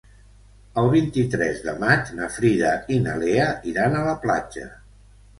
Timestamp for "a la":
3.99-4.15